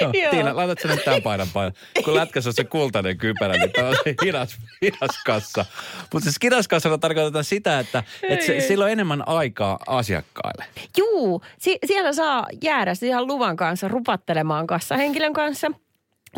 [0.00, 0.30] Joo.
[0.30, 1.72] Tiina, laitat sen tämän paidan paidan.
[2.04, 5.64] Kun lätkässä on se kultainen kypärä, niin tämä on se hidas, hidas kassa.
[6.12, 10.64] Mutta siis hidas kassalla tarkoitetaan sitä, että, että se, sillä on enemmän aikaa asiakkaille.
[10.98, 15.70] Juu, si- siellä saa jäädä ihan luvan kanssa rupattelemaan kassahenkilön kanssa.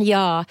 [0.01, 0.47] Ja äh,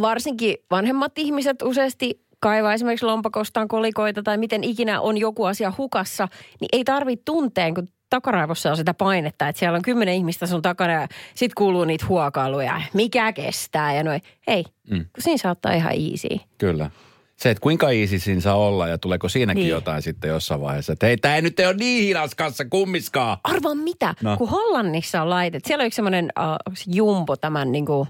[0.00, 6.28] varsinkin vanhemmat ihmiset useasti kaivaa esimerkiksi lompakostaan kolikoita tai miten ikinä on joku asia hukassa,
[6.60, 10.62] niin ei tarvitse tunteen, kun takaraivossa on sitä painetta, että siellä on kymmenen ihmistä sun
[10.62, 12.80] takana ja sit kuuluu niitä huokailuja.
[12.94, 14.22] Mikä kestää ja noin.
[14.46, 15.04] Ei, mm.
[15.18, 16.28] siinä saattaa ihan easy.
[16.58, 16.90] Kyllä.
[17.36, 19.70] Se, että kuinka easy siinä saa olla ja tuleeko siinäkin Niin.
[19.70, 20.92] jotain sitten jossain vaiheessa.
[20.92, 23.38] Että hei, tämä ei nyt ole niin hidas kanssa kummiskaan.
[23.44, 24.36] Arvaa mitä, No.
[24.36, 28.08] kun Hollannissa on laitettu, siellä on yksi semmoinen uh, Jumbo, tämän niin kuin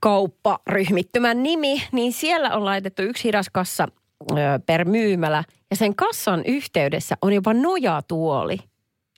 [0.00, 3.88] kaupparyhmittymän nimi, niin siellä on laitettu yksi hidas kassa
[4.30, 4.34] ö,
[4.66, 8.58] per myymälä ja sen kassan yhteydessä on jopa nojatuoli.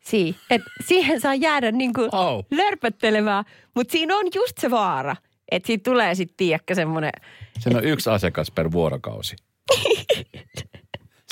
[0.08, 2.46] Si- et siihen saa jäädä niin kuin Oh.
[2.50, 5.16] lörpöttelemään, mutta siinä on just se vaara,
[5.50, 7.12] että siitä tulee sitten tiedäkö semmoinen...
[7.58, 9.36] Siinä on yksi asiakas per vuorokausi.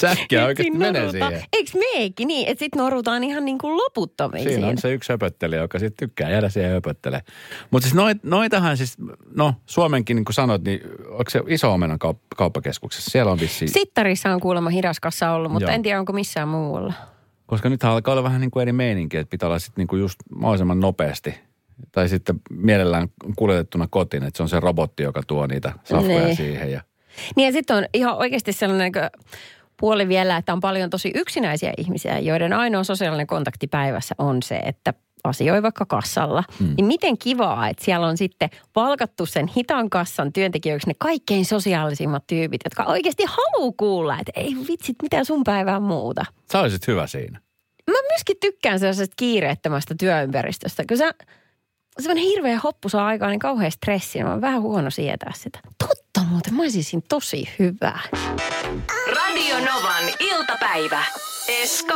[0.01, 1.43] Säkkiä oikeasti menee siihen.
[1.53, 5.61] Eikö meekin niin, että sitten norutaan ihan niin kuin loputtomiin Siinä on se yksi höpöttelijä,
[5.61, 7.21] joka sitten tykkää jäädä siihen höpöttelee.
[7.71, 8.97] Mutta siis noit, noitahan siis,
[9.35, 13.11] no Suomenkin niin kuin sanoit, niin onko se iso omenan kaup- kauppakeskuksessa?
[13.11, 15.75] Siellä on vissi, Sittarissa on kuulemma hidaskassa ollut, mutta Joo.
[15.75, 16.93] en tiedä onko missään muualla.
[17.53, 20.01] Koska nyt alkaa olla vähän niin kuin eri meininki, että pitää olla sitten niin kuin
[20.01, 21.35] just mahdollisimman nopeasti.
[21.93, 26.37] Tai sitten mielellään kuljetettuna kotiin, että se on se robotti, joka tuo niitä safkoja Niin.
[26.37, 26.73] siihen.
[26.73, 26.81] Ja,
[27.37, 29.11] Niin ja sitten on ihan oikeasti sellainen niin
[29.81, 34.57] puoli vielä, että on paljon tosi yksinäisiä ihmisiä, joiden ainoa sosiaalinen kontakti päivässä on se,
[34.57, 36.45] että asioi vaikka kassalla.
[36.59, 36.75] Hmm.
[36.77, 42.27] Niin miten kivaa, että siellä on sitten palkattu sen hitaan kassan työntekijöiksi ne kaikkein sosiaalisimmat
[42.27, 46.25] tyypit, jotka oikeasti haluaa kuulla, että ei vitsit, mitä sun päivää muuta.
[46.53, 47.41] sä olisit hyvä siinä.
[47.91, 51.15] Mä myöskin tykkään sellaisesta kiireettömästä työympäristöstä, kun sä,
[52.01, 55.59] semmoinen hirveä hoppu saa aikaan niin kauhean stressi, niin mä oon vähän huono sietää sitä.
[55.79, 57.99] Totta muuten, mä olisin siinä tosi hyvä.
[59.15, 61.05] Radio Novan iltapäivä.
[61.49, 61.95] Esko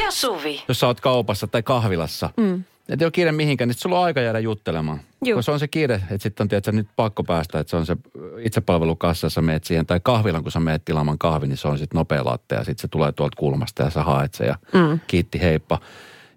[0.00, 0.62] ja Suvi.
[0.68, 2.64] Jos sä oot kaupassa tai kahvilassa, mm.
[2.88, 5.00] et ei ole kiire mihinkään, niin sulla on aika jäädä juttelemaan.
[5.24, 5.36] Juu.
[5.36, 7.86] Kun se on se kiire, että sitten on tietysti nyt pakko päästä, että se on
[7.86, 7.96] se
[8.38, 11.98] itsepalvelukassa, sä meet siihen, tai kahvilan, kun sä meet tilaamaan kahvi, niin se on sitten
[11.98, 15.00] nopea latte, ja sitten se tulee tuolta kulmasta, ja sä haet se, ja mm.
[15.06, 15.78] kiitti heippa.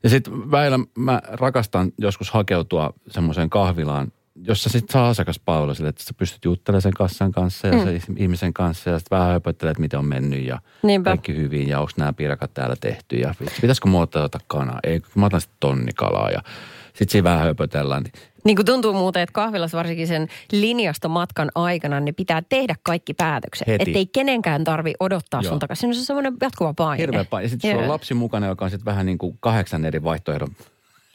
[0.04, 4.12] Ja sitten väillä mä rakastan joskus hakeutua semmoiseen kahvilaan,
[4.48, 7.84] jossa sitten saa asiakaspalvelu sille, että sä pystyt juttelemaan sen kassan kanssa ja mm.
[7.84, 11.10] se ihmisen kanssa ja sitten vähän höpöttelet, että miten on mennyt ja Niinpä.
[11.10, 14.80] kaikki hyvin ja onko nämä piirakat täällä tehty ja pitäisikö mua ottaa kanaa?
[14.84, 16.42] Ei, mä otan sitten tonnikalaa ja
[16.88, 18.04] sitten siinä vähän höpötellään.
[18.04, 23.14] Niin Niin kuin tuntuu muuten, että kahvilassa varsinkin sen linjastomatkan aikana, niin pitää tehdä kaikki
[23.14, 23.68] päätökset.
[23.68, 23.84] Heti.
[23.84, 25.50] Että ei kenenkään tarvi odottaa Joo.
[25.50, 25.82] sun takaisin.
[25.82, 27.02] Siinä on se semmoinen jatkuva paine.
[27.02, 27.46] Hirveä paine.
[27.46, 30.50] Ja sitten sulla on lapsi mukana, joka on sitten vähän niin kuin kahdeksan eri vaihtoehdon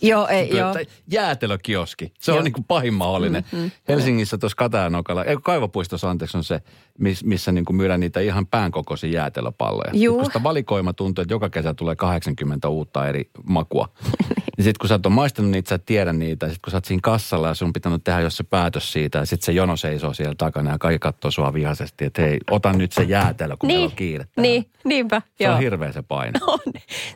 [0.02, 0.74] Joo, ei, joo.
[1.10, 2.12] Jäätelökioski.
[2.20, 2.38] Se Joo.
[2.38, 3.44] on niin kuin pahin mahdollinen.
[3.52, 6.60] Mm, Helsingissä tuossa Katajanokalla, ei Kaivopuistossa anteeksi on se,
[6.98, 9.90] miss, missä niin kuin myydään niitä ihan päänkokoisia jäätelöpalloja.
[9.94, 10.16] Juu.
[10.16, 13.88] Kun sitä valikoima tuntuu, että joka kesä tulee 80 uutta eri makua.
[14.58, 16.46] ja sitten kun sä oot maistanut niitä, sä et tiedä niitä.
[16.46, 19.18] Sitten kun sä oot siinä kassalla ja sun on pitänyt tehdä jos se päätös siitä.
[19.18, 22.72] Ja sitten se jono seisoo siellä takana ja kaikki katsoo sua vihaisesti, että hei, ota
[22.72, 24.24] nyt se jäätelö, kun meillä on kiire.
[24.24, 24.42] tähän.
[24.42, 25.22] niin, niinpä.
[25.38, 25.54] Se joo.
[25.54, 26.40] on hirveä se paine.
[26.46, 26.58] on.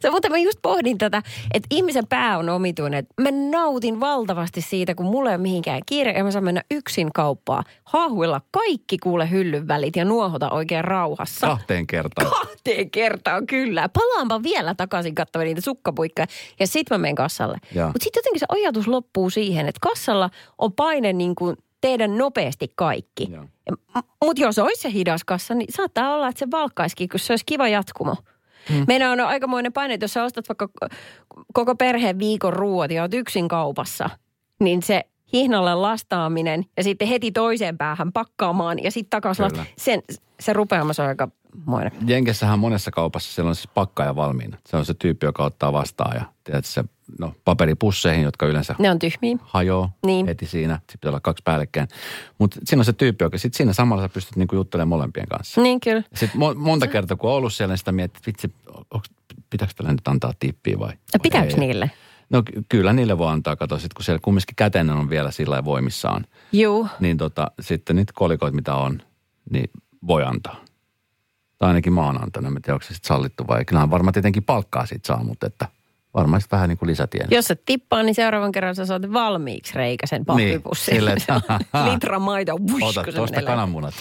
[0.00, 1.22] Se, mutta mä just pohdin tätä,
[1.54, 2.98] että ihmisen pää on omituinen.
[2.98, 6.62] Että Mä nautin valtavasti siitä, kun mulla ei ole mihinkään kiire ja mä saan mennä
[6.70, 7.64] yksin kauppaan.
[7.84, 11.46] Haahuilla kaikki kuule hyllyn välit ja nuohota oikein rauhassa.
[11.46, 12.30] Kahteen kertaan.
[12.30, 13.88] Kahteen kertaan kyllä.
[13.88, 16.26] Palaanpa vielä takaisin katsomaan niitä sukkapuikkoja
[16.60, 17.58] ja sit mä menen kassalle.
[17.62, 22.72] Mutta sitten jotenkin se ajatus loppuu siihen, että kassalla on paine niin kuin tehdä nopeasti
[22.74, 23.30] kaikki.
[24.24, 27.44] Mutta jos olisi se hidas kassa, niin saattaa olla, että se valkkaisikin, kun se olisi
[27.46, 28.16] kiva jatkumo.
[28.72, 28.84] Hmm.
[28.88, 30.68] Meidän on aikamoinen paine, että jos sä ostat vaikka
[31.52, 34.10] koko perheen viikon ruuat ja oot yksin kaupassa,
[34.60, 39.62] niin se hihnalle lastaaminen ja sitten heti toiseen päähän pakkaamaan ja sitten takaisin Kyllä.
[39.62, 40.02] last- sen,
[40.40, 41.28] se rupeamas on aika
[41.66, 41.92] moinen.
[42.06, 44.56] Jenkessähän monessa kaupassa siellä on siis pakkaaja valmiina.
[44.66, 46.84] Se on se tyyppi, joka ottaa vastaan ja tiedät, se,
[47.18, 49.36] no, paperipusseihin, jotka yleensä Ne on tyhmiä.
[49.42, 50.26] hajoaa Niin.
[50.26, 50.74] heti siinä.
[50.76, 51.88] Sitten pitää olla kaksi päällekkäin.
[52.38, 55.60] Mutta siinä on se tyyppi, joka sitten siinä samalla sä pystyt niinku juttelemaan molempien kanssa.
[55.62, 56.02] Niin kyllä.
[56.14, 58.54] Sitten mo- monta kertaa, kun on ollut siellä, niin sitä miettii, että vitsi,
[58.90, 59.10] onks,
[59.50, 60.92] pitääkö tällä nyt antaa tippiä vai?
[61.12, 61.90] Ja pitääkö niille?
[62.30, 65.64] No ky- kyllä niille voi antaa, kato, sit kun siellä kumminkin kätenen on vielä sillä
[65.64, 66.26] voimissaan.
[66.52, 66.88] Juu.
[67.00, 69.02] Niin tota, sitten niitä kolikoita, mitä on,
[69.50, 69.70] niin
[70.06, 70.56] voi antaa.
[71.58, 73.64] Tai ainakin mä oon antanut, en tiedä, onko se sitten sallittu vai.
[73.64, 75.68] Kyllähän varmaan tietenkin palkkaa siitä saa, mutta että
[76.14, 77.26] varmaan sitten vähän niin kuin lisätien.
[77.30, 80.94] Jos se tippaa, niin seuraavan kerran sä saat valmiiksi reikäsen pahvipussin.
[81.04, 81.40] Niin, että-
[81.92, 82.58] Litra maito.
[82.72, 83.94] Wush, Ota tuosta kananmunat.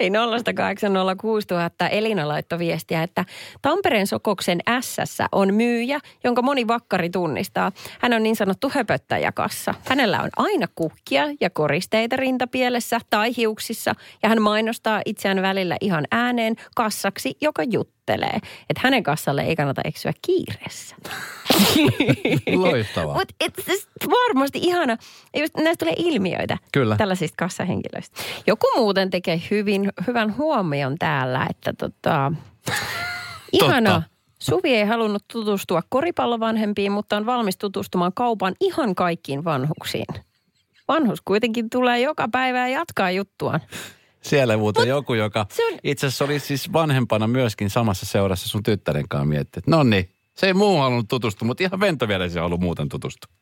[0.00, 0.12] Ei 0806000
[1.90, 3.24] Elina laittoi viestiä, että
[3.62, 4.96] Tampereen Sokoksen s
[5.32, 7.72] on myyjä, jonka moni vakkari tunnistaa.
[8.00, 9.74] Hän on niin sanottu höpöttäjäkassa.
[9.88, 16.04] Hänellä on aina kukkia ja koristeita rintapielessä tai hiuksissa ja hän mainostaa itseään välillä ihan
[16.10, 17.62] ääneen kassaksi, joka
[18.02, 18.36] juttelee.
[18.70, 20.96] Että hänen kassalle ei kannata eksyä kiireessä.
[22.56, 23.14] Loistavaa.
[23.14, 23.34] Mutta
[24.10, 24.96] varmasti ihana.
[25.36, 26.58] Just näistä tulee ilmiöitä.
[26.72, 26.96] Kyllä.
[26.96, 28.20] Tällaisista kassahenkilöistä.
[28.46, 32.32] Joku muuten tekee hyvin, hyvän huomion täällä, että tota,
[33.62, 34.02] ihana.
[34.38, 40.06] Suvi ei halunnut tutustua koripallovanhempiin, mutta on valmis tutustumaan kaupan ihan kaikkiin vanhuksiin.
[40.88, 43.60] Vanhus kuitenkin tulee joka päivä ja jatkaa juttuaan.
[44.22, 49.08] Siellä muuten joku, joka on- itse asiassa oli siis vanhempana myöskin samassa seurassa sun tyttären
[49.08, 52.40] kanssa mietti, että no niin, se ei muu halunnut tutustua, mutta ihan Vento vielä se
[52.40, 53.34] haluaa muuten tutustua.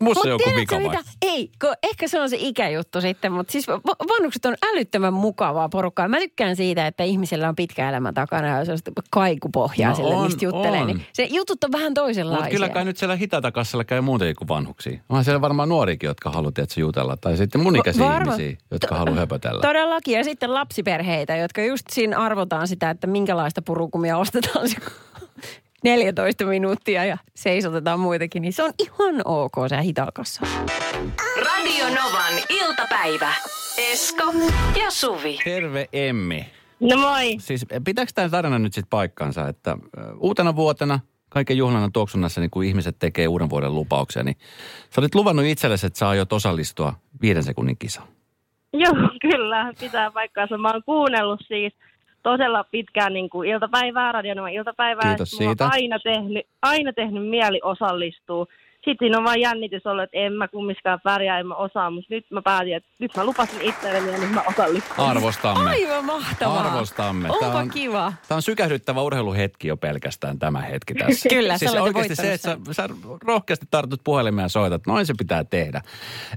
[0.00, 0.82] Musta joku vika vai?
[0.82, 0.98] mitä?
[1.22, 5.68] Ei, kun ehkä se on se ikäjuttu sitten, mutta siis va- vanhukset on älyttömän mukavaa
[5.68, 6.08] porukkaa.
[6.08, 8.78] Mä tykkään siitä, että ihmisellä on pitkä elämä takana ja se on
[9.10, 10.80] kaikupohjaa No sille, on, mistä juttelee.
[10.80, 10.86] on.
[10.86, 12.40] Niin se jutut on vähän toisenlaisia.
[12.44, 13.52] Mutta kyllä kai nyt siellä hitata
[13.86, 15.00] käy muutenkin kuin vanhuksia.
[15.08, 17.16] Onhan siellä varmaan nuorikin, jotka haluaa tietysti jutella.
[17.16, 18.34] Tai sitten mun ikäisiä varma.
[18.34, 19.60] ihmisiä, jotka haluaa höpötellä.
[19.62, 20.14] Todellakin.
[20.18, 24.66] Ja sitten lapsiperheitä, jotka just siinä arvotaan sitä, että minkälaista purukumia ostetaan
[25.84, 28.42] 14 minuuttia ja seisotetaan muitakin.
[28.42, 30.40] Niin se on ihan ok se hitakassa.
[31.36, 33.32] Radio Novan iltapäivä.
[33.92, 34.32] Esko
[34.78, 35.38] ja Suvi.
[35.44, 36.46] Terve Emmi.
[36.80, 37.36] No moi.
[37.38, 42.50] Siis pitääkö tämä tarina nyt sitten paikkansa, että ö, uutena vuotena kaiken juhlannan tuoksunnassa, niin
[42.50, 44.36] kun ihmiset tekee uuden vuoden lupauksia, niin
[44.90, 48.08] sä olit luvannut itsellesi, että sä aiot osallistua viiden sekunnin kisaan.
[48.72, 50.58] Joo, kyllä, pitää paikkaansa.
[50.58, 51.72] Mä oon kuunnellut siis
[52.24, 55.08] todella pitkään niin kuin iltapäivää, radionoman iltapäivää.
[55.08, 55.68] Kiitos siitä.
[55.72, 58.46] Aina tehnyt, aina tehnyt mieli osallistua.
[58.84, 62.14] Sitten siinä on vaan jännitys ollut, että en mä kummiskaan pärjää, en mä osaa, mutta
[62.14, 64.94] nyt mä päätin, että nyt mä lupasin itselleni ja nyt mä osallistun.
[64.98, 65.70] Arvostamme.
[65.70, 66.60] Aivan mahtavaa.
[66.60, 67.30] Arvostamme.
[67.30, 68.12] Onpa Tää on- kiva.
[68.28, 71.28] Tämä on sykähdyttävä urheiluhetki jo pelkästään tämä hetki tässä.
[71.34, 72.88] Kyllä, siis oikeasti se, että sä, sä
[73.24, 75.82] rohkeasti tartut puhelimeen ja soitat, noin se pitää tehdä.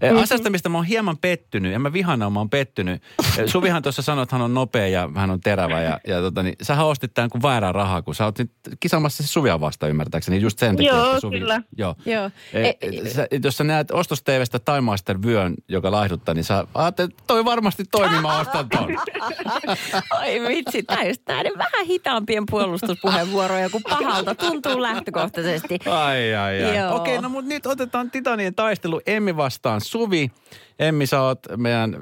[0.01, 0.17] Mm-hmm.
[0.17, 3.03] Asiasta, mistä mä oon hieman pettynyt, en mä vihana, mä oon pettynyt.
[3.45, 6.55] Suvihan tuossa sanoi, että hän on nopea ja hän on terävä ja, ja tota, niin,
[6.62, 10.41] sähän ostit tämän kuin väärää rahaa, kun sä oot nyt kisamassa se Suvia vasta ymmärtääkseni,
[10.41, 10.93] just sen takia.
[10.93, 11.62] Joo, että Suvi, kyllä.
[11.77, 11.95] Joo.
[12.05, 12.29] Joo.
[12.54, 16.67] E, E- sä, jos sä näet Ostos TVstä Time Master vyön, joka laihduttaa, niin sä
[16.73, 18.88] ajattelet, että toi varmasti toimii, mä ostan ton.
[20.19, 25.80] Ai vitsi, tää just näiden vähän hitaampien puolustuspuheenvuoroja kuin pahalta tuntuu lähtökohtaisesti.
[25.86, 26.78] Ai, ai, ai.
[26.78, 26.95] Joo.
[26.95, 30.32] Okei, no mutta nyt otetaan Titanien taistelu Emmi vastaan Suvi.
[30.80, 31.95] Emmi, sä oot meidän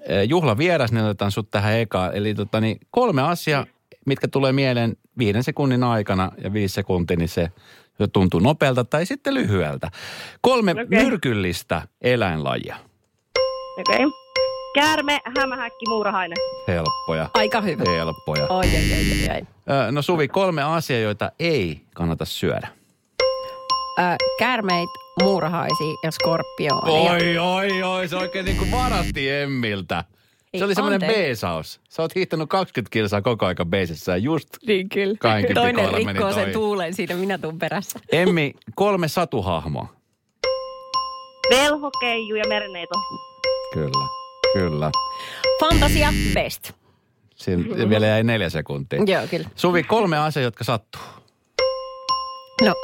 [0.00, 2.14] eh, juhlavieras, niin otetaan sut tähän ekaan.
[2.14, 3.66] Eli tota, niin kolme asiaa,
[4.06, 7.50] mitkä tulee mieleen viiden sekunnin aikana ja viisi sekuntia, niin se
[8.08, 9.90] tuntuu nopealta tai sitten lyhyeltä.
[10.40, 10.86] Kolme Okei.
[10.88, 12.76] myrkyllistä eläinlajia.
[13.78, 14.04] Okei.
[14.04, 14.20] Okay.
[14.74, 16.36] Käärme, hämähäkki, muurahainen.
[16.68, 17.30] Helppoja.
[17.34, 17.84] Aika hyvä.
[17.86, 18.46] Helppoja.
[18.46, 19.42] Oi, ai, ai.
[19.88, 22.68] Ö, No Suvi, kolme asiaa, joita ei kannata syödä.
[23.98, 24.02] Ö,
[24.38, 24.90] käärmeit,
[25.22, 27.12] muurahaisia ja skorpionia.
[27.12, 30.04] Oi, oi, oi, se oikein niin kuin varasti Emmiltä.
[30.54, 31.80] Ei, Se oli semmoinen beesaus.
[31.88, 35.14] Sä oot hiihtänyt 20 kilsaa koko aika beesissä ja just Niin kyllä.
[35.20, 38.00] Toinen pikoilla meni rikkoo sen tuulen, siinä minä tuun perässä.
[38.12, 39.86] Emmi, kolme satuhahmoa.
[41.50, 42.94] Velho, keiju ja mereneito.
[43.74, 44.06] Kyllä,
[44.52, 44.90] kyllä.
[45.60, 46.72] Fantasia best.
[47.36, 49.02] Siinä vielä jäi neljä sekuntia.
[49.06, 49.48] Joo, kyllä.
[49.56, 51.02] Suvi, kolme asiaa, jotka sattuu.
[52.62, 52.74] No,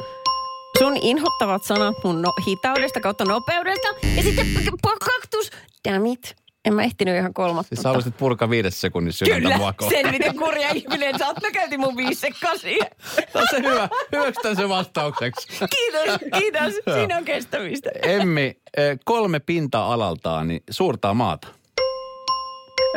[0.79, 3.87] sun inhottavat sanat mun no, hitaudesta kautta nopeudesta.
[4.15, 5.51] Ja sitten p- p- kaktus.
[5.89, 6.35] Damn it.
[6.67, 7.67] En mä ehtinyt ihan kolmatta.
[7.75, 10.03] Siis sä haluaisit purkaa viidessä sekunnissa sydäntä Kyllä, mua kohtaan.
[10.03, 11.41] sen miten kurja ihminen sä oot.
[11.41, 12.85] Mä käytin mun viisi sekkasia.
[13.15, 13.89] Se on se hyvä.
[14.11, 15.47] Hyväksytään se vastaukseksi.
[15.47, 16.73] Kiitos, kiitos.
[16.93, 17.89] Siinä on kestämistä.
[18.03, 21.47] Emmi, eh, kolme pinta-alaltaan, niin suurtaa maata.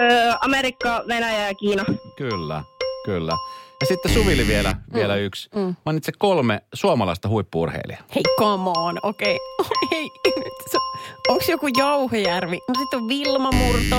[0.00, 1.84] Öö, Amerikka, Venäjä ja Kiina.
[2.16, 2.62] Kyllä,
[3.04, 3.32] kyllä.
[3.80, 5.48] Ja sitten Suvili vielä, vielä yksi.
[5.54, 5.74] Mm.
[5.86, 8.02] Mainitse kolme suomalaista huippuurheilijaa.
[8.14, 9.38] Hei, come on, okei.
[9.60, 9.76] Okay.
[9.92, 10.78] Hei, nyt se-
[11.28, 12.58] onks joku Jauhojärvi?
[12.68, 13.96] No sit on Vilma Murto.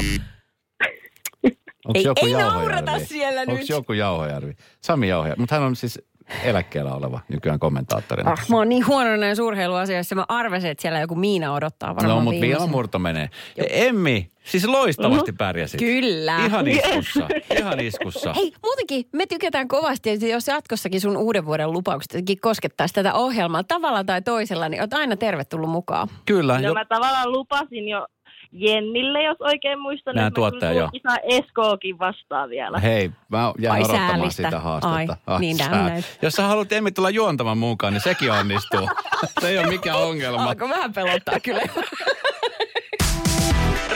[1.86, 3.70] Onko Ei- joku ei naurata siellä Onko nyt.
[3.70, 4.54] joku Jauhojärvi?
[4.82, 5.40] Sami Jauhojärvi.
[5.42, 6.00] Mutta hän on siis
[6.44, 8.32] eläkkeellä oleva nykyään kommentaattorina.
[8.32, 10.16] Ah, mä oon niin huono näissä urheiluasioissa.
[10.16, 13.30] Mä arvasin, että siellä joku Miina odottaa varmaan no, mutta vielä murto menee.
[13.70, 15.80] Emmi, siis loistavasti pärjäsit.
[15.80, 16.46] Kyllä.
[16.46, 18.34] Ihan iskussa, ihan iskussa.
[18.34, 23.14] Hei, muutenkin me tykätään kovasti, että jos jatkossakin sun uuden vuoden lupaukset jotenkin koskettaisi tätä
[23.14, 26.08] ohjelmaa tavalla tai toisella, niin oot aina tervetullut mukaan.
[26.26, 28.08] Kyllä, No jo, mä tavallaan lupasin jo
[28.52, 30.16] Jennille, jos oikein muistan.
[30.16, 30.90] Nää että mä tuottaja, joo.
[30.94, 32.80] Isä Eskookin vastaa vielä.
[32.80, 34.44] hei, mä jään Ai odottamaan säälistä.
[34.44, 35.18] sitä haastetta.
[35.28, 35.70] Ai, niin sää.
[35.72, 36.04] damn näin.
[36.22, 38.90] Jos sä haluat Emmi tulla juontamaan mukaan, niin sekin onnistuu.
[39.42, 40.44] Se ei ole mikään ongelma.
[40.44, 41.62] Alkoi vähän pelottaa kyllä.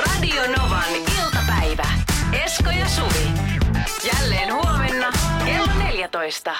[0.05, 1.87] Radio Novan iltapäivä.
[2.45, 3.27] Esko ja Suvi.
[4.13, 5.11] Jälleen huomenna
[5.45, 6.55] kello 14.